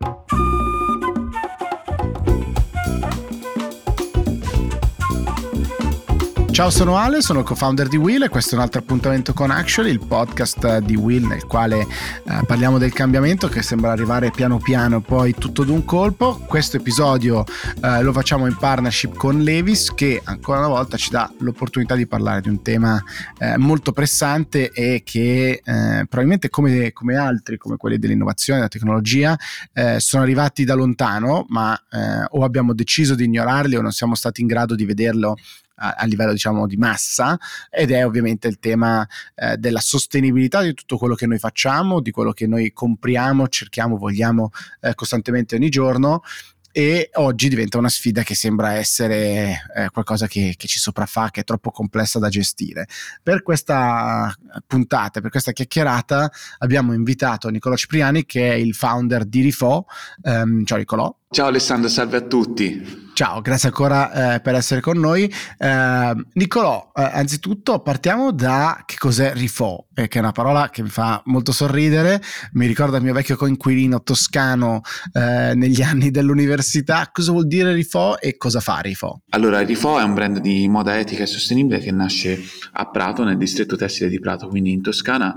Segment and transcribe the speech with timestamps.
[0.00, 0.37] you
[6.58, 9.92] Ciao, sono Ale, sono co-founder di Will e questo è un altro appuntamento con Actually,
[9.92, 11.86] il podcast di Will nel quale eh,
[12.44, 16.36] parliamo del cambiamento che sembra arrivare piano piano poi tutto d'un colpo.
[16.48, 17.44] Questo episodio
[17.80, 22.08] eh, lo facciamo in partnership con Levis che ancora una volta ci dà l'opportunità di
[22.08, 23.00] parlare di un tema
[23.38, 29.38] eh, molto pressante e che eh, probabilmente come, come, altri, come quelli dell'innovazione, della tecnologia,
[29.72, 34.16] eh, sono arrivati da lontano ma eh, o abbiamo deciso di ignorarli o non siamo
[34.16, 35.36] stati in grado di vederlo
[35.78, 37.38] a, a livello diciamo di massa
[37.70, 42.10] ed è ovviamente il tema eh, della sostenibilità di tutto quello che noi facciamo, di
[42.10, 46.22] quello che noi compriamo, cerchiamo, vogliamo eh, costantemente ogni giorno
[46.70, 51.40] e oggi diventa una sfida che sembra essere eh, qualcosa che, che, ci sopraffa, che
[51.40, 52.86] è troppo complessa da gestire.
[53.20, 54.32] Per questa
[54.66, 59.86] puntata, per questa chiacchierata, abbiamo invitato Nicolò Cipriani, che è il founder di Rifo.
[60.22, 61.12] Um, ciao Nicolò.
[61.30, 63.06] Ciao Alessandro, salve a tutti.
[63.12, 65.30] Ciao, grazie ancora eh, per essere con noi.
[65.58, 70.82] Eh, Nicolò, eh, anzitutto partiamo da che cos'è Rifò, eh, che è una parola che
[70.82, 74.80] mi fa molto sorridere, mi ricorda il mio vecchio coinquilino toscano
[75.12, 77.10] eh, negli anni dell'università.
[77.12, 79.14] Cosa vuol dire Rifò e cosa fa Rifò?
[79.28, 82.40] Allora, Rifò è un brand di moda etica e sostenibile che nasce
[82.72, 85.34] a Prato, nel distretto tessile di Prato, quindi in Toscana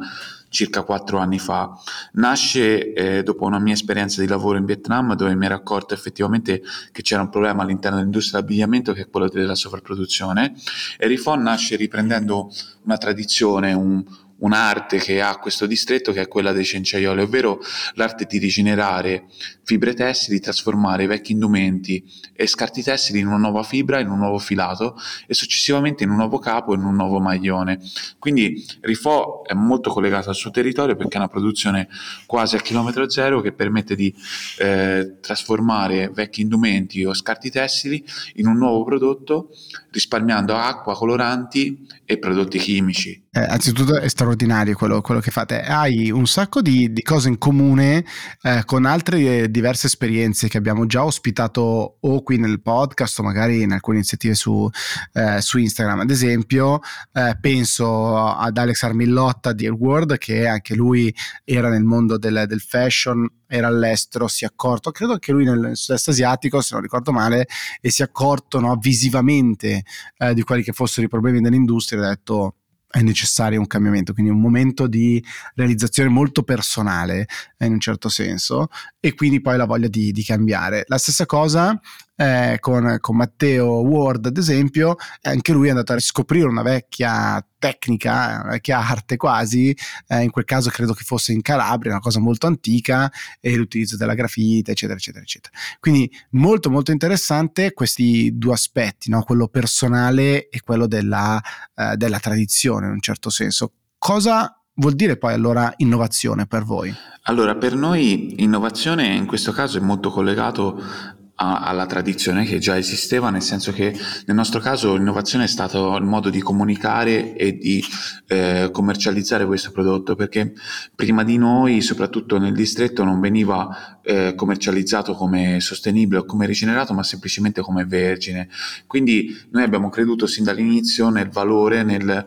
[0.51, 1.73] circa quattro anni fa.
[2.13, 6.61] Nasce eh, dopo una mia esperienza di lavoro in Vietnam dove mi ero accorto effettivamente
[6.91, 10.53] che c'era un problema all'interno dell'industria dell'abbigliamento che è quello della sovrapproduzione
[10.97, 12.51] e Rifon nasce riprendendo
[12.83, 14.03] una tradizione, un,
[14.41, 17.59] un'arte che ha questo distretto che è quella dei cenciaioli, ovvero
[17.95, 19.25] l'arte di rigenerare
[19.63, 24.37] fibre tessili, trasformare vecchi indumenti e scarti tessili in una nuova fibra, in un nuovo
[24.37, 27.79] filato e successivamente in un nuovo capo, in un nuovo maglione.
[28.19, 31.87] Quindi Rifò è molto collegato al suo territorio perché è una produzione
[32.25, 34.13] quasi a chilometro zero che permette di
[34.59, 38.03] eh, trasformare vecchi indumenti o scarti tessili
[38.35, 39.49] in un nuovo prodotto
[39.91, 43.20] risparmiando acqua, coloranti e prodotti chimici.
[43.33, 45.61] Eh, anzitutto è straordinario quello, quello, che fate.
[45.61, 48.03] Hai un sacco di, di cose in comune
[48.41, 53.61] eh, con altre diverse esperienze che abbiamo già ospitato o qui nel podcast o magari
[53.61, 54.69] in alcune iniziative su,
[55.13, 56.01] eh, su Instagram.
[56.01, 56.81] Ad esempio,
[57.13, 61.13] eh, penso ad Alex Armillotta di World che anche lui
[61.45, 65.71] era nel mondo del, del fashion era all'estero, si è accorto, credo anche lui nel
[65.73, 67.47] sud-est asiatico, se non ricordo male,
[67.81, 69.83] e si è accorto no, visivamente
[70.17, 72.55] eh, di quelli che fossero i problemi dell'industria ha detto
[72.91, 75.23] è necessario un cambiamento, quindi un momento di
[75.55, 78.67] realizzazione molto personale eh, in un certo senso
[78.99, 80.83] e quindi poi la voglia di, di cambiare.
[80.87, 81.79] La stessa cosa
[82.21, 87.43] eh, con, con, Matteo Ward, ad esempio, anche lui è andato a riscoprire una vecchia
[87.57, 89.75] tecnica, una vecchia arte quasi,
[90.07, 93.97] eh, in quel caso credo che fosse in Calabria, una cosa molto antica, e l'utilizzo
[93.97, 95.57] della grafite, eccetera, eccetera, eccetera.
[95.79, 99.23] Quindi molto, molto interessante questi due aspetti, no?
[99.23, 101.41] quello personale e quello della,
[101.73, 103.71] eh, della tradizione, in un certo senso.
[103.97, 106.93] Cosa vuol dire poi allora innovazione per voi?
[107.23, 113.29] Allora, per noi innovazione in questo caso è molto collegato alla tradizione che già esisteva,
[113.31, 117.83] nel senso che nel nostro caso l'innovazione è stato il modo di comunicare e di
[118.27, 120.53] eh, commercializzare questo prodotto, perché
[120.93, 126.93] prima di noi, soprattutto nel distretto, non veniva eh, commercializzato come sostenibile o come rigenerato,
[126.93, 128.47] ma semplicemente come vergine.
[128.85, 132.25] Quindi noi abbiamo creduto sin dall'inizio nel valore, nel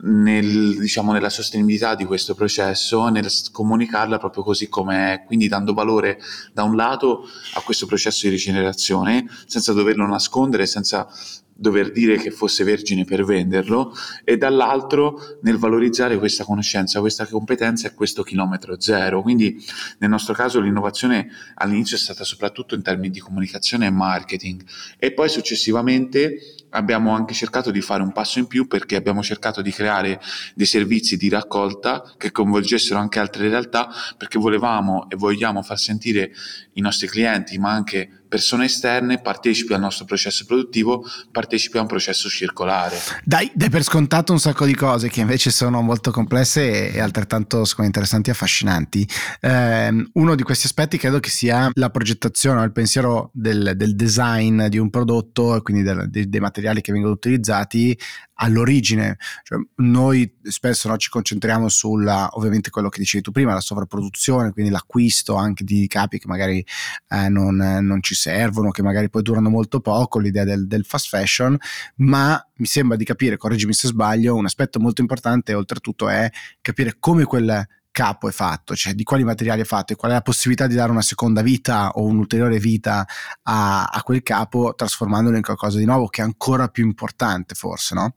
[0.00, 6.18] nel, diciamo, nella sostenibilità di questo processo, nel comunicarla proprio così com'è, quindi dando valore
[6.52, 11.08] da un lato a questo processo di rigenerazione, senza doverlo nascondere, senza
[11.54, 13.94] dover dire che fosse vergine per venderlo
[14.24, 19.22] e dall'altro nel valorizzare questa conoscenza, questa competenza e questo chilometro zero.
[19.22, 19.62] Quindi
[19.98, 24.64] nel nostro caso l'innovazione all'inizio è stata soprattutto in termini di comunicazione e marketing
[24.98, 29.62] e poi successivamente abbiamo anche cercato di fare un passo in più perché abbiamo cercato
[29.62, 30.20] di creare
[30.54, 36.32] dei servizi di raccolta che coinvolgessero anche altre realtà perché volevamo e vogliamo far sentire
[36.74, 41.86] i nostri clienti ma anche persone esterne partecipi al nostro processo produttivo, partecipi a un
[41.86, 42.96] processo circolare.
[43.22, 47.62] Dai, dai per scontato un sacco di cose che invece sono molto complesse e, altrettanto
[47.80, 49.06] interessanti e affascinanti.
[49.38, 54.64] Eh, uno di questi aspetti credo che sia la progettazione, il pensiero del, del design
[54.68, 57.94] di un prodotto e quindi del, dei, dei materiali che vengono utilizzati
[58.42, 59.16] all'origine.
[59.42, 64.52] Cioè, noi spesso no, ci concentriamo sulla, ovviamente quello che dicevi tu prima, la sovrapproduzione,
[64.52, 66.64] quindi l'acquisto anche di capi che magari
[67.08, 71.08] eh, non, non, ci servono, che magari poi durano molto poco, l'idea del, del, fast
[71.08, 71.56] fashion,
[71.96, 76.30] ma mi sembra di capire, correggimi se sbaglio, un aspetto molto importante oltretutto è
[76.60, 80.14] capire come quel capo è fatto, cioè di quali materiali è fatto e qual è
[80.14, 83.06] la possibilità di dare una seconda vita o un'ulteriore vita
[83.42, 87.94] a, a quel capo trasformandolo in qualcosa di nuovo che è ancora più importante forse,
[87.94, 88.16] no?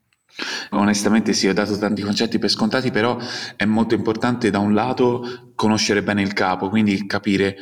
[0.71, 3.17] Onestamente sì, ho dato tanti concetti per scontati, però
[3.55, 7.57] è molto importante da un lato conoscere bene il capo, quindi capire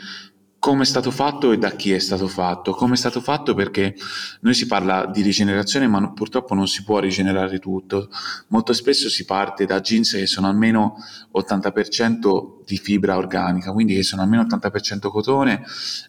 [0.63, 2.71] come è stato fatto e da chi è stato fatto.
[2.71, 3.93] Come è stato fatto perché
[4.39, 8.07] noi si parla di rigenerazione, ma purtroppo non si può rigenerare tutto.
[8.47, 10.95] Molto spesso si parte da jeans che sono almeno
[11.37, 15.63] 80% di fibra organica, quindi che sono almeno 80% cotone,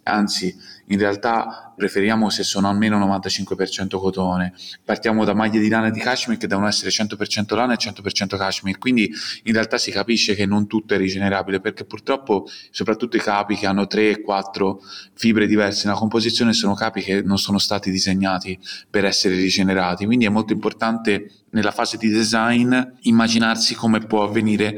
[0.05, 0.55] anzi
[0.89, 4.53] in realtà preferiamo se sono almeno 95% cotone.
[4.85, 8.79] Partiamo da maglie di lana di cashmere che devono essere 100% lana e 100% cashmere,
[8.79, 9.11] quindi
[9.45, 13.67] in realtà si capisce che non tutto è rigenerabile perché purtroppo soprattutto i capi che
[13.67, 14.81] hanno 3 4
[15.15, 18.59] fibre diverse nella composizione sono capi che non sono stati disegnati
[18.89, 24.77] per essere rigenerati, quindi è molto importante nella fase di design immaginarsi come può avvenire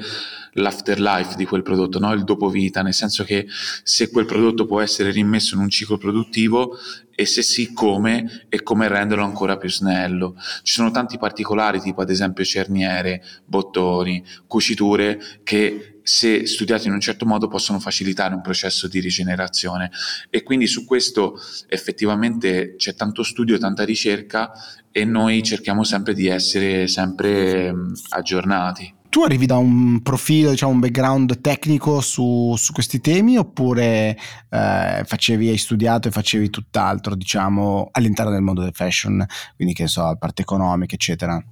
[0.52, 2.12] l'afterlife di quel prodotto, no?
[2.12, 3.46] il dopo vita, nel senso che
[3.82, 6.78] se quel prodotto può essere rimesso in un ciclo produttivo
[7.14, 10.37] e se sì come e come renderlo ancora più snello.
[10.62, 17.00] Ci sono tanti particolari tipo ad esempio cerniere, bottoni, cuciture che se studiati in un
[17.00, 19.90] certo modo possono facilitare un processo di rigenerazione.
[20.30, 21.36] E quindi su questo
[21.66, 24.52] effettivamente c'è tanto studio, tanta ricerca
[24.92, 27.74] e noi cerchiamo sempre di essere sempre
[28.10, 34.14] aggiornati tu arrivi da un profilo, diciamo, un background tecnico su, su questi temi oppure
[34.50, 39.24] eh, facevi, hai studiato e facevi tutt'altro, diciamo, all'interno del mondo del fashion,
[39.54, 41.42] quindi che so, parte economica, eccetera?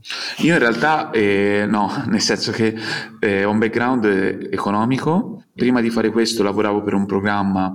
[0.40, 2.74] Io in realtà eh, no, nel senso che
[3.18, 4.04] eh, ho un background
[4.50, 5.44] economico.
[5.54, 7.74] Prima di fare questo lavoravo per un programma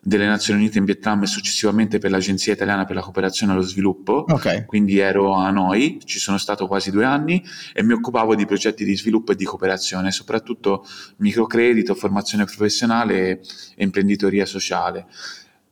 [0.00, 3.62] delle Nazioni Unite in Vietnam e successivamente per l'Agenzia Italiana per la Cooperazione e lo
[3.62, 4.64] Sviluppo, okay.
[4.64, 8.84] quindi ero a Hanoi, ci sono stato quasi due anni e mi occupavo di progetti
[8.84, 10.86] di sviluppo e di cooperazione, soprattutto
[11.16, 13.40] microcredito, formazione professionale
[13.76, 15.06] e imprenditoria sociale.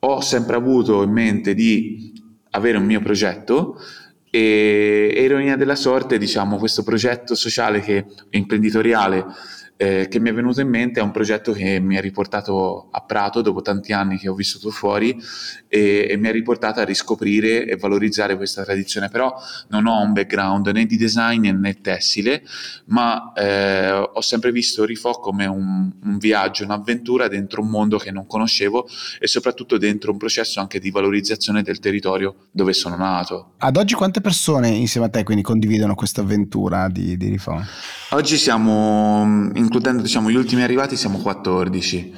[0.00, 2.12] Ho sempre avuto in mente di
[2.50, 3.80] avere un mio progetto
[4.30, 9.24] e ironia della sorte, diciamo, questo progetto sociale che imprenditoriale
[9.76, 13.00] eh, che mi è venuto in mente è un progetto che mi ha riportato a
[13.02, 15.16] Prato dopo tanti anni che ho vissuto fuori
[15.68, 19.08] e, e, mi ha riportato a riscoprire e valorizzare questa tradizione.
[19.08, 19.34] Però
[19.68, 22.42] non ho un background né di design né tessile,
[22.86, 28.10] ma eh, ho sempre visto Rifò come un, un, viaggio, un'avventura dentro un mondo che
[28.10, 28.88] non conoscevo
[29.20, 33.52] e soprattutto dentro un processo anche di valorizzazione del territorio dove sono nato.
[33.58, 37.60] Ad oggi quante persone insieme a te quindi condividono questa avventura di, di Rifò?
[38.10, 42.12] Oggi siamo in includendo diciamo, gli ultimi arrivati siamo 14,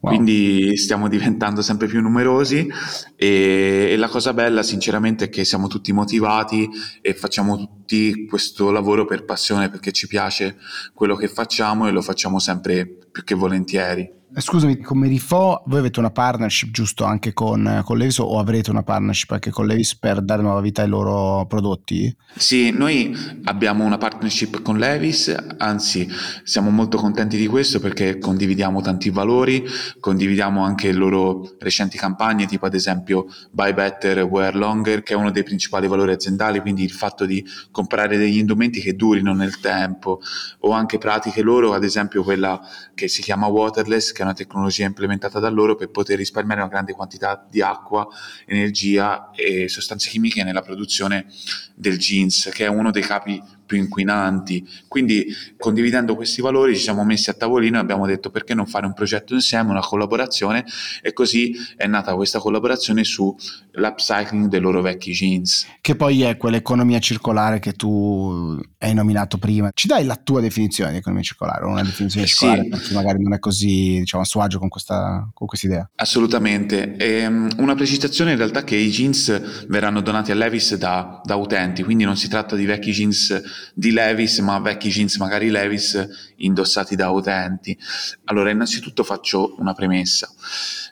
[0.00, 0.12] wow.
[0.12, 2.66] quindi stiamo diventando sempre più numerosi
[3.14, 6.68] e, e, la cosa bella sinceramente è che siamo tutti motivati
[7.00, 10.56] e facciamo tutti questo lavoro per passione perché ci piace
[10.92, 14.22] quello che facciamo e lo facciamo sempre più che volentieri.
[14.36, 18.70] Eh, scusami, come Rifo, voi avete una partnership giusto anche con, con, Levis o avrete
[18.70, 22.12] una partnership anche con Levis per dare nuova vita ai loro prodotti?
[22.34, 26.08] Sì, noi abbiamo una partnership con Levis, anzi
[26.42, 29.64] siamo molto contenti di questo perché condividiamo tanti valori,
[30.00, 35.16] condividiamo anche le loro recenti campagne, tipo ad esempio Buy Better, Wear Longer, che è
[35.16, 39.60] uno dei principali valori aziendali, quindi il fatto di comprare degli indumenti che durino nel
[39.60, 40.20] tempo,
[40.58, 42.60] o anche pratiche loro, ad esempio quella
[42.94, 46.70] che si chiama Waterless, che è una tecnologia implementata da loro per poter risparmiare una
[46.70, 48.06] grande quantità di acqua,
[48.46, 51.26] energia e sostanze chimiche nella produzione
[51.74, 54.66] del jeans, che è uno dei capi più inquinanti.
[54.88, 55.26] Quindi
[55.58, 58.94] condividendo questi valori ci siamo messi a tavolino e abbiamo detto perché non fare un
[58.94, 60.64] progetto insieme, una collaborazione
[61.02, 65.66] e così è nata questa collaborazione sull'upcycling dei loro vecchi jeans.
[65.80, 69.70] Che poi è quell'economia circolare che tu hai nominato prima.
[69.72, 72.68] Ci dai la tua definizione di economia circolare, una definizione circolare sì.
[72.68, 75.88] per chi magari non è così diciamo, a suo agio con questa con idea?
[75.96, 76.96] Assolutamente.
[76.96, 81.82] Ehm, una precisazione in realtà che i jeans verranno donati a Levis da, da utenti,
[81.82, 83.42] quindi non si tratta di vecchi jeans
[83.74, 87.76] di Levis, ma vecchi jeans magari Levis indossati da utenti.
[88.24, 90.32] Allora, innanzitutto faccio una premessa.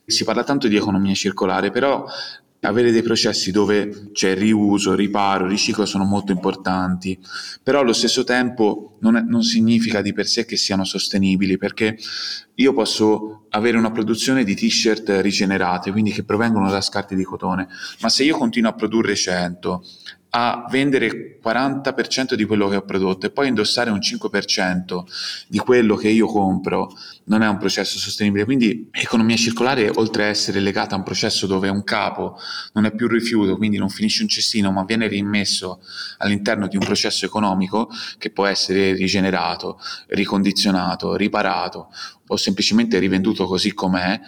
[0.04, 2.06] Si parla tanto di economia circolare, però
[2.68, 7.18] avere dei processi dove c'è riuso, riparo, riciclo sono molto importanti,
[7.62, 11.98] però allo stesso tempo non, è, non, significa di per sé che siano sostenibili, perché
[12.54, 17.66] io posso avere una produzione di t-shirt rigenerate, quindi che provengono da scarti di cotone,
[18.00, 19.84] ma se io continuo a produrre 100
[20.34, 25.02] a vendere 40% di quello che ho prodotto e poi indossare un 5%
[25.46, 26.90] di quello che io compro
[27.24, 28.44] non è un processo sostenibile.
[28.44, 32.38] Quindi economia circolare, oltre a essere legata a un processo dove un capo
[32.72, 35.82] non è più rifiuto, quindi non finisce un cestino, ma viene rimesso
[36.18, 41.90] all'interno di un processo economico che può essere rigenerato, ricondizionato, riparato
[42.26, 44.18] o semplicemente rivenduto così com'è,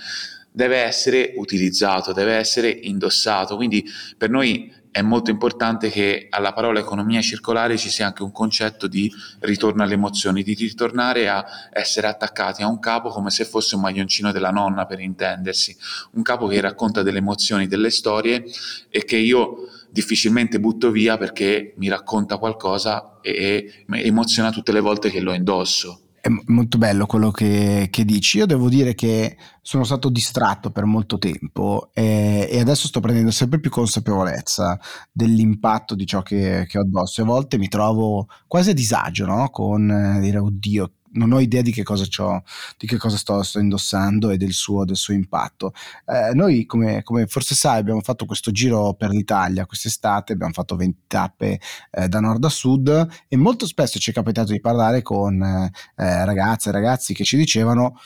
[0.52, 3.56] deve essere utilizzato, deve essere indossato.
[3.56, 3.84] Quindi
[4.18, 8.86] per noi è molto importante che alla parola economia circolare ci sia anche un concetto
[8.86, 13.74] di ritorno alle emozioni, di ritornare a essere attaccati a un capo come se fosse
[13.74, 15.76] un maglioncino della nonna, per intendersi,
[16.12, 18.44] un capo che racconta delle emozioni, delle storie
[18.88, 25.10] e che io difficilmente butto via perché mi racconta qualcosa e emoziona tutte le volte
[25.10, 28.38] che lo indosso è molto bello quello che, che, dici.
[28.38, 33.30] Io devo dire che sono stato distratto per molto tempo e, e adesso sto prendendo
[33.30, 34.80] sempre più consapevolezza
[35.12, 37.20] dell'impatto di ciò che, che ho addosso.
[37.20, 39.50] E a volte mi trovo quasi a disagio no?
[39.50, 42.04] con eh, dire, oddio, non ho idea di che cosa,
[42.76, 45.72] di che cosa sto, sto, indossando e del suo, del suo impatto.
[46.06, 50.76] Eh, noi, come, come, forse sai, abbiamo fatto questo giro per l'Italia quest'estate, abbiamo fatto
[50.76, 55.02] 20 tappe eh, da nord a sud e molto spesso ci è capitato di parlare
[55.02, 57.98] con eh, ragazze e ragazzi che ci dicevano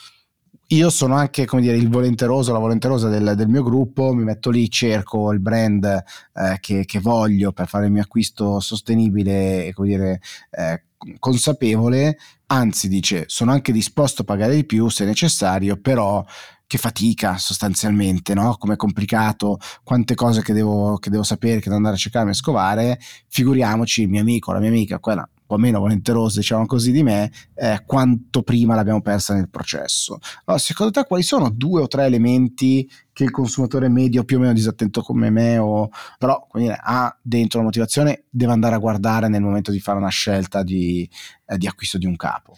[0.71, 4.51] io sono anche come dire il volenteroso, la volenterosa del, del mio gruppo, mi metto
[4.51, 9.73] lì, cerco il brand eh, che, che, voglio per fare il mio acquisto sostenibile e
[9.73, 10.83] come dire eh,
[11.17, 12.17] consapevole,
[12.51, 16.23] anzi dice sono anche disposto a pagare di più se necessario, però
[16.69, 18.55] che fatica sostanzialmente, no?
[18.59, 22.29] Come è complicato, quante cose che devo, che devo sapere, che devo andare a cercarmi
[22.29, 26.67] e scovare, figuriamoci il mio amico, la mia amica, quella un po' meno volenterosa, diciamo
[26.67, 30.19] così, di me, eh, quanto prima l'abbiamo persa nel processo.
[30.45, 32.87] Allora, secondo te quali sono due o tre elementi
[33.19, 37.59] che il consumatore medio più o meno disattento come me o però dire, ha dentro
[37.59, 41.09] la motivazione deve andare a guardare nel momento di fare una scelta di,
[41.45, 42.57] eh, di acquisto di un capo?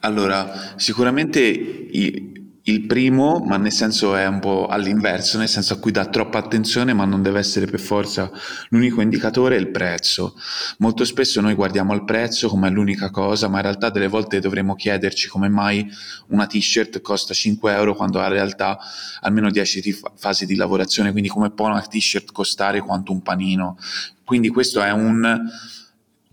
[0.00, 5.78] Allora, sicuramente i, il primo, ma nel senso è un po' all'inverso, nel senso a
[5.78, 8.30] cui dà troppa attenzione, ma non deve essere per forza
[8.68, 10.34] l'unico indicatore, è il prezzo.
[10.78, 14.74] Molto spesso noi guardiamo il prezzo come l'unica cosa, ma in realtà delle volte dovremmo
[14.74, 15.88] chiederci come mai
[16.28, 18.78] una t-shirt costa 5 euro quando ha in realtà
[19.20, 23.78] almeno 10 fasi di lavorazione, quindi come può una t-shirt costare quanto un panino.
[24.24, 25.48] Quindi questo è un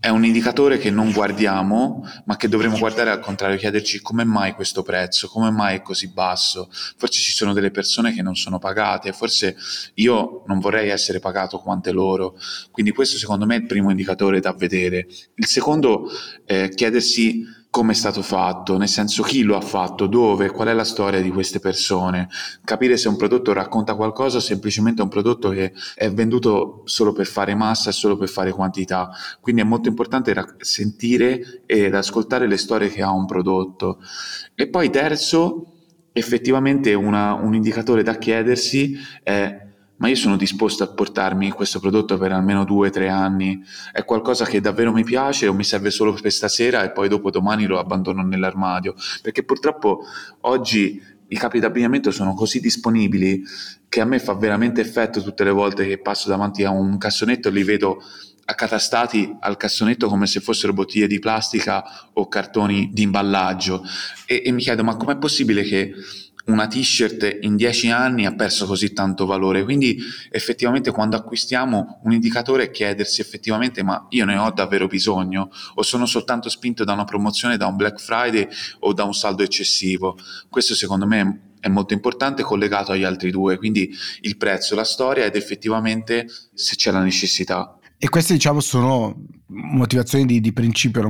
[0.00, 4.52] è un indicatore che non guardiamo, ma che dovremmo guardare al contrario, chiederci come mai
[4.52, 6.70] questo prezzo, come mai è così basso.
[6.70, 9.56] Forse ci sono delle persone che non sono pagate, forse
[9.94, 12.38] io non vorrei essere pagato quante loro.
[12.70, 15.08] Quindi questo secondo me è il primo indicatore da vedere.
[15.34, 16.08] Il secondo
[16.44, 17.44] è chiedersi
[17.78, 21.22] come è stato fatto, nel senso chi lo ha fatto, dove, qual è la storia
[21.22, 22.28] di queste persone,
[22.64, 27.26] capire se un prodotto racconta qualcosa o semplicemente un prodotto che è venduto solo per
[27.26, 29.10] fare massa e solo per fare quantità.
[29.40, 34.00] Quindi è molto importante sentire ed ascoltare le storie che ha un prodotto.
[34.56, 35.74] E poi terzo,
[36.12, 39.67] effettivamente una, un indicatore da chiedersi è
[39.98, 43.62] ma io sono disposto a portarmi questo prodotto per almeno due o tre anni,
[43.92, 47.30] è qualcosa che davvero mi piace o mi serve solo per stasera e poi dopo
[47.30, 50.04] domani lo abbandono nell'armadio, perché purtroppo
[50.42, 53.42] oggi i capi d'abbigliamento sono così disponibili
[53.88, 57.48] che a me fa veramente effetto tutte le volte che passo davanti a un cassonetto
[57.48, 58.02] e li vedo
[58.44, 63.82] accatastati al cassonetto come se fossero bottiglie di plastica o cartoni di imballaggio.
[64.24, 65.92] E, e mi chiedo ma com'è possibile che
[66.48, 69.64] una t-shirt in dieci anni ha perso così tanto valore.
[69.64, 69.98] Quindi
[70.30, 75.82] effettivamente quando acquistiamo un indicatore è chiedersi effettivamente ma io ne ho davvero bisogno o
[75.82, 78.48] sono soltanto spinto da una promozione, da un Black Friday
[78.80, 80.18] o da un saldo eccessivo.
[80.48, 85.24] Questo secondo me è molto importante collegato agli altri due, quindi il prezzo, la storia
[85.24, 87.77] ed effettivamente se c'è la necessità.
[88.00, 91.02] E queste diciamo sono motivazioni di, di principio,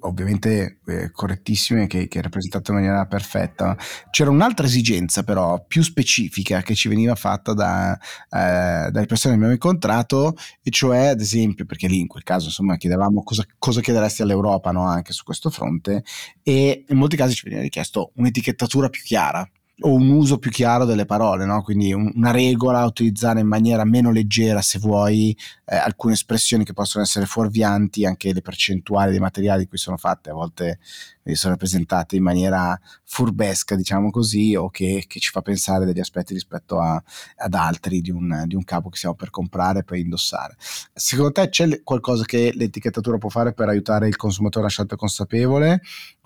[0.00, 3.74] ovviamente eh, correttissime, che, che rappresentate in maniera perfetta.
[4.10, 9.38] C'era un'altra esigenza però più specifica che ci veniva fatta da, eh, dalle persone che
[9.38, 13.80] abbiamo incontrato, e cioè ad esempio, perché lì in quel caso insomma chiedevamo cosa, cosa
[13.80, 14.84] chiederesti all'Europa no?
[14.84, 16.04] anche su questo fronte,
[16.42, 19.48] e in molti casi ci veniva richiesto un'etichettatura più chiara
[19.80, 21.62] o un uso più chiaro delle parole, no?
[21.62, 26.72] quindi un, una regola utilizzare in maniera meno leggera se vuoi eh, alcune espressioni che
[26.72, 30.78] possono essere fuorvianti, anche le percentuali dei materiali di cui sono fatte a volte
[31.34, 36.32] sono rappresentate in maniera furbesca, diciamo così, o che, che ci fa pensare degli aspetti
[36.32, 37.00] rispetto a,
[37.36, 40.56] ad altri di un, di un, capo che stiamo per comprare e per indossare.
[40.92, 45.80] Secondo te c'è qualcosa che l'etichettatura può fare per aiutare il consumatore a scelta consapevole?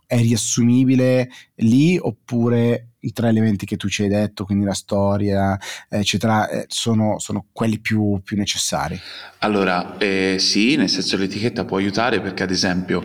[0.07, 5.57] È riassumibile lì oppure i tre elementi che tu ci hai detto, quindi la storia,
[5.89, 8.99] eccetera, eh, sono, sono quelli più, più, necessari?
[9.39, 13.05] Allora, eh, sì, nel senso l'etichetta può aiutare perché ad esempio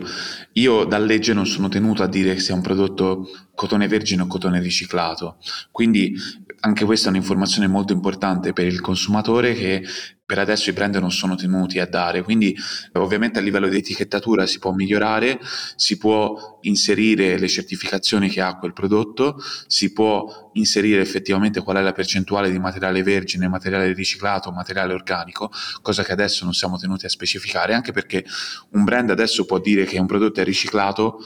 [0.54, 4.26] io da legge non sono tenuto a dire se è un prodotto cotone vergine o
[4.26, 5.38] cotone riciclato,
[5.70, 6.14] quindi
[6.64, 9.84] anche questa è un'informazione molto importante per il consumatore che
[10.32, 12.56] per adesso i brand non sono tenuti a dare, quindi
[12.92, 15.38] ovviamente a livello di etichettatura si può migliorare,
[15.76, 19.36] si può inserire le certificazioni che ha quel prodotto,
[19.66, 25.50] si può inserire effettivamente qual è la percentuale di materiale vergine, materiale riciclato, materiale organico,
[25.82, 28.24] cosa che adesso non siamo tenuti a specificare, anche perché
[28.70, 31.18] un brand adesso può dire che un prodotto è riciclato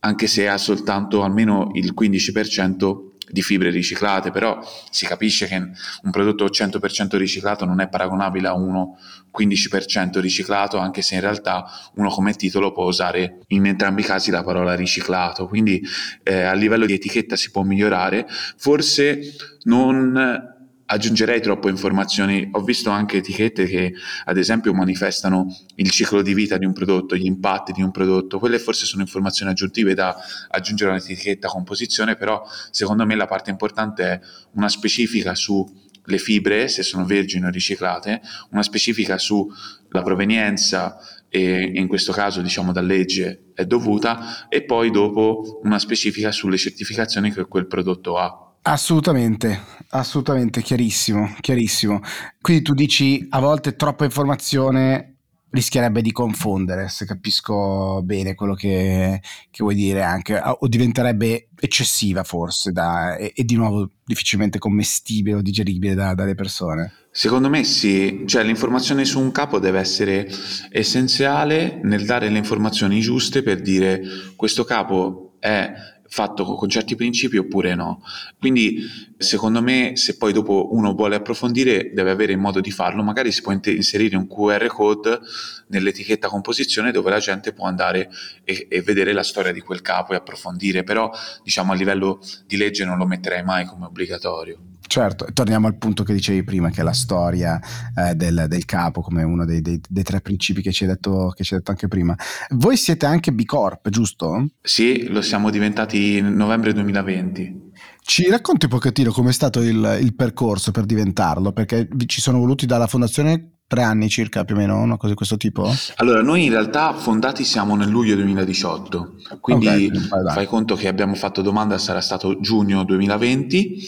[0.00, 4.58] anche se ha soltanto almeno il 15% di fibre riciclate, però
[4.90, 8.98] si capisce che un prodotto 100% riciclato non è paragonabile a uno
[9.36, 14.30] 15% riciclato, anche se in realtà uno come titolo può usare in entrambi i casi
[14.30, 15.82] la parola riciclato, quindi
[16.22, 19.20] eh, a livello di etichetta si può migliorare, forse
[19.62, 20.58] non
[20.92, 22.48] aggiungerei troppe informazioni.
[22.52, 23.94] Ho visto anche etichette che,
[24.24, 28.38] ad esempio, manifestano il ciclo di vita di un prodotto, gli impatti di un prodotto.
[28.38, 30.16] Quelle forse sono informazioni aggiuntive da
[30.48, 34.20] aggiungere all'etichetta composizione, però secondo me la parte importante è
[34.54, 38.20] una specifica sulle fibre, se sono vergini o riciclate,
[38.50, 44.90] una specifica sulla provenienza e in questo caso diciamo da legge è dovuta e poi
[44.90, 48.49] dopo una specifica sulle certificazioni che quel prodotto ha.
[48.62, 49.58] Assolutamente,
[49.90, 52.00] assolutamente, chiarissimo, chiarissimo.
[52.40, 55.10] Quindi tu dici a volte troppa informazione
[55.50, 62.22] rischierebbe di confondere, se capisco bene quello che, che vuoi dire anche, o diventerebbe eccessiva
[62.22, 66.92] forse da, e, e, di nuovo difficilmente commestibile o digeribile da, dalle persone.
[67.10, 70.28] Secondo me sì, cioè l'informazione su un capo deve essere
[70.70, 74.00] essenziale nel dare le informazioni giuste per dire
[74.36, 75.72] questo capo è
[76.10, 78.02] fatto con certi principi oppure no.
[78.38, 78.82] Quindi
[79.16, 83.30] secondo me se poi dopo uno vuole approfondire deve avere il modo di farlo, magari
[83.30, 85.20] si può inserire un QR code
[85.68, 88.10] nell'etichetta composizione dove la gente può andare
[88.44, 91.10] e, e vedere la storia di quel capo e approfondire, però
[91.44, 94.69] diciamo a livello di legge non lo metterei mai come obbligatorio.
[94.90, 97.60] Certo, torniamo al punto che dicevi prima, che è la storia
[97.94, 101.32] eh, del, del, capo, come uno dei, dei, dei, tre principi che ci, hai detto,
[101.32, 102.12] che ci hai detto anche prima.
[102.56, 104.48] Voi siete anche B Corp, giusto?
[104.60, 107.70] Sì, lo siamo diventati nel novembre 2020.
[108.02, 111.52] Ci racconti un pochettino com'è stato il, il percorso per diventarlo?
[111.52, 115.14] Perché ci sono voluti dalla fondazione tre anni circa più o meno, una cosa di
[115.14, 115.72] questo tipo?
[115.98, 121.14] Allora, noi in realtà fondati siamo nel luglio 2018, quindi okay, fai conto che abbiamo
[121.14, 123.84] fatto domanda, sarà stato giugno 2020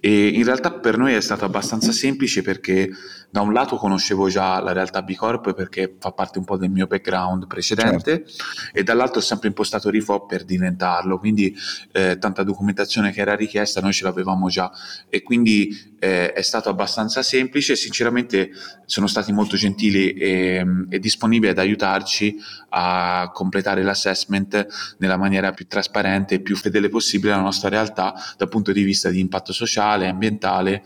[0.00, 2.90] e in realtà per noi è stato abbastanza semplice perché
[3.34, 6.70] da un lato conoscevo già la realtà B Corp perché fa parte un po' del
[6.70, 8.44] mio background precedente certo.
[8.72, 11.52] e dall'altro ho sempre impostato Rifo per diventarlo, quindi
[11.90, 14.70] eh, tanta documentazione che era richiesta noi ce l'avevamo già
[15.08, 18.50] e quindi eh, è stato abbastanza semplice, sinceramente
[18.84, 22.36] sono stati molto gentili e, e disponibili ad aiutarci
[22.70, 24.66] a completare l'assessment
[24.98, 29.10] nella maniera più trasparente e più fedele possibile alla nostra realtà dal punto di vista
[29.10, 30.82] di impatto sociale, ambientale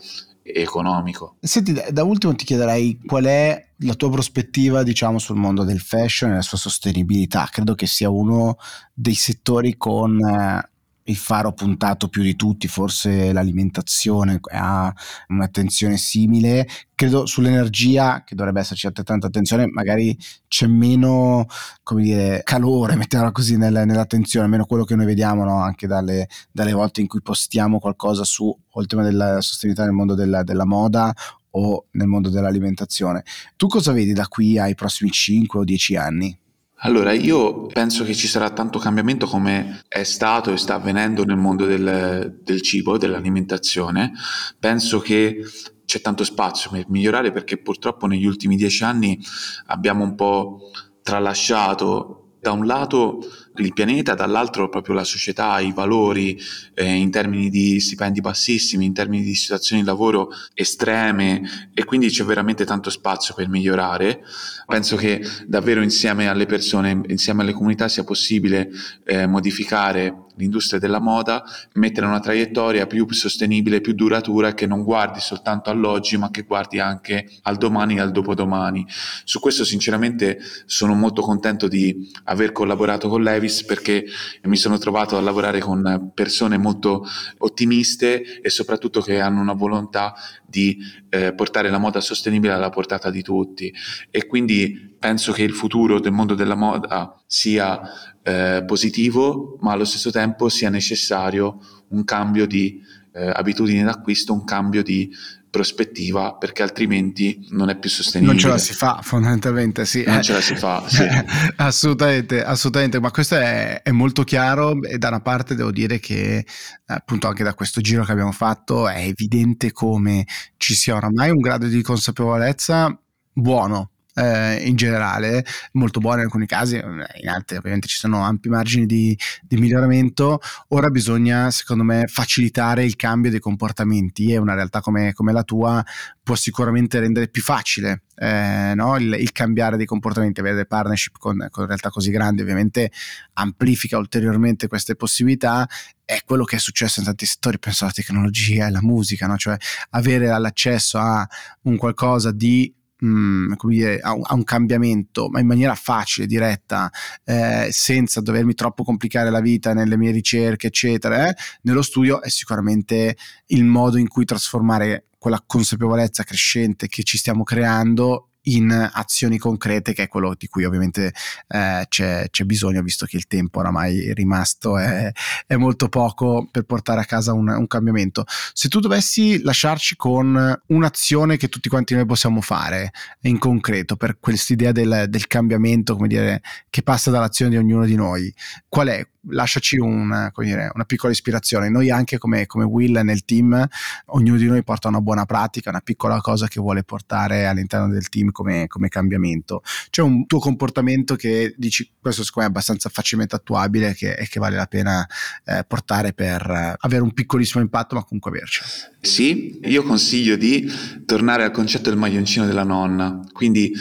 [0.53, 1.35] economico.
[1.41, 6.31] Senti, da ultimo ti chiederei qual è la tua prospettiva, diciamo, sul mondo del fashion
[6.31, 7.47] e la sua sostenibilità.
[7.51, 8.57] Credo che sia uno
[8.93, 10.69] dei settori con eh,
[11.09, 14.93] il faro puntato più di tutti, forse l'alimentazione ha
[15.27, 16.67] un'attenzione simile.
[16.93, 20.17] Credo sull'energia, che dovrebbe esserci altrettanta attenzione, magari
[20.47, 21.47] c'è meno,
[21.83, 25.61] come dire, calore, mettiamola così, nel, nell'attenzione, meno quello che noi vediamo no?
[25.61, 29.97] anche dalle, dalle, volte in cui postiamo qualcosa su o il tema della sostenibilità nel
[29.97, 31.13] mondo della, della moda
[31.51, 33.23] o nel mondo dell'alimentazione.
[33.55, 36.39] Tu cosa vedi da qui ai prossimi 5 o 10 anni?
[36.81, 41.35] Allora, io penso che ci sarà tanto cambiamento come è stato e sta avvenendo nel
[41.35, 44.13] mondo del, del cibo, dell'alimentazione.
[44.57, 45.43] Penso che
[45.85, 49.19] c'è tanto spazio per migliorare perché purtroppo negli ultimi dieci anni
[49.67, 53.19] abbiamo un po' tralasciato da un lato
[53.61, 56.39] il pianeta, dall'altro proprio la società, i valori
[56.73, 62.09] eh, in termini di stipendi bassissimi, in termini di situazioni di lavoro estreme e quindi
[62.09, 64.21] c'è veramente tanto spazio per migliorare.
[64.65, 68.69] Penso che davvero insieme alle persone, insieme alle comunità sia possibile
[69.05, 71.43] eh, modificare l'industria della moda,
[71.73, 76.79] mettere una traiettoria più sostenibile, più duratura, che non guardi soltanto all'oggi, ma che guardi
[76.79, 78.85] anche al domani e al dopodomani.
[79.23, 84.05] Su questo sinceramente sono molto contento di aver collaborato con Levi service perché
[84.43, 87.05] mi sono trovato a lavorare con persone molto
[87.39, 90.13] ottimiste e soprattutto che hanno una volontà
[90.45, 90.77] di
[91.09, 93.73] eh, portare la moda sostenibile alla portata di tutti.
[94.09, 97.81] E quindi penso che il futuro del mondo della moda sia
[98.23, 101.59] eh, positivo ma allo stesso tempo sia necessario
[101.89, 102.81] un cambio di
[103.13, 105.09] eh, abitudini d'acquisto, un cambio di
[105.49, 108.33] prospettiva perché altrimenti non è più sostenibile.
[108.33, 110.03] Non ce la si fa fondamentalmente, sì.
[110.05, 111.03] Non ce la si fa, sì.
[111.57, 116.45] assolutamente, assolutamente, ma questo è, è, molto chiaro e da una parte devo dire che
[116.85, 120.25] appunto anche da questo giro che abbiamo fatto è evidente come
[120.57, 122.97] ci sia oramai un grado di consapevolezza
[123.33, 128.49] buono eh, in generale, molto buone in alcuni casi, in altri ovviamente ci sono ampi
[128.49, 130.39] margini di, di, miglioramento.
[130.69, 135.43] Ora bisogna, secondo me, facilitare il cambio dei comportamenti e una realtà come, come la
[135.43, 135.83] tua
[136.21, 138.97] può sicuramente rendere più facile eh, no?
[138.97, 142.91] il, il, cambiare dei comportamenti, avere delle partnership con, con realtà così grandi, ovviamente
[143.33, 145.67] amplifica ulteriormente queste possibilità
[146.03, 149.37] è quello che è successo in tanti settori, penso alla tecnologia e alla musica, no?
[149.37, 149.55] cioè
[149.91, 151.25] avere l'accesso a
[151.63, 152.73] un qualcosa di
[153.05, 156.91] mm, come dire, a, un, a, un, cambiamento, ma in maniera facile, diretta,
[157.23, 162.29] eh, senza dovermi troppo complicare la vita nelle mie ricerche, eccetera, eh, nello studio è
[162.29, 163.15] sicuramente
[163.47, 169.93] il modo in cui trasformare quella consapevolezza crescente che ci stiamo creando in azioni concrete,
[169.93, 171.13] che è quello di cui ovviamente
[171.47, 175.11] eh, c'è, c'è, bisogno, visto che il tempo oramai è rimasto è,
[175.45, 178.25] è molto poco per portare a casa un, un, cambiamento.
[178.53, 184.17] Se tu dovessi lasciarci con un'azione che tutti quanti noi possiamo fare in concreto per
[184.19, 188.33] quest'idea del, del cambiamento, come dire, che passa dall'azione di ognuno di noi,
[188.67, 189.07] qual è?
[189.29, 191.69] Lasciaci una, dire, una, piccola ispirazione.
[191.69, 193.67] Noi anche come, come, Will nel team,
[194.07, 198.09] ognuno di noi porta una buona pratica, una piccola cosa che vuole portare all'interno del
[198.09, 199.61] team come, come cambiamento.
[199.89, 204.27] C'è un tuo comportamento che dici questo secondo me è abbastanza facilmente attuabile che, e
[204.27, 205.07] che vale la pena
[205.45, 208.61] eh, portare per avere un piccolissimo impatto ma comunque averci.
[209.01, 210.69] Sì, io consiglio di
[211.05, 213.73] tornare al concetto del maglioncino della nonna, quindi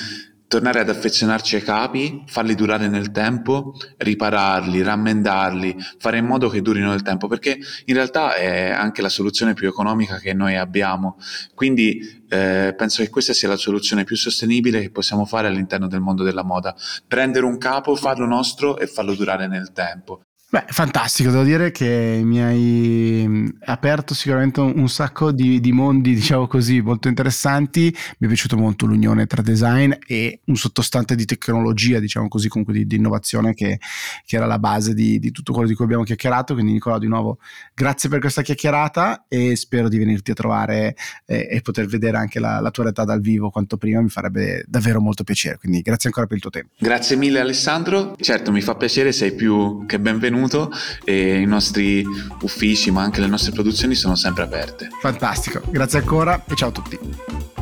[0.48, 6.62] tornare ad affezionarci ai capi, farli durare nel tempo, ripararli, rammendarli, fare in modo che
[6.62, 11.18] durino nel tempo, perché in realtà è anche la soluzione più economica che noi abbiamo.
[11.54, 16.00] Quindi eh, penso che questa sia la soluzione più sostenibile che possiamo fare all'interno del
[16.00, 16.74] mondo della moda.
[17.06, 20.22] Prendere un capo, farlo nostro e farlo durare nel tempo.
[20.50, 26.14] Beh, fantastico, devo dire che mi hai mm, aperto sicuramente un, sacco di, di, mondi,
[26.16, 27.94] diciamo così, molto interessanti.
[28.16, 32.72] Mi è piaciuto molto l'unione tra design e un sottostante di tecnologia, diciamo così, comunque
[32.72, 33.78] di, di innovazione che,
[34.24, 36.54] che, era la base di, di, tutto quello di cui abbiamo chiacchierato.
[36.54, 37.40] Quindi Nicola, di nuovo,
[37.74, 42.40] grazie per questa chiacchierata e spero di venirti a trovare eh, e poter vedere anche
[42.40, 45.58] la, la tua realtà dal vivo quanto prima, mi farebbe davvero molto piacere.
[45.58, 46.70] Quindi grazie ancora per il tuo tempo.
[46.78, 50.70] Grazie mille Alessandro, certo mi fa piacere, sei più che benvenuto benvenuto
[51.05, 52.05] e i nostri
[52.42, 54.88] uffici ma anche le nostre produzioni sono sempre aperte.
[55.01, 57.58] Fantastico, grazie ancora e ciao a tutti.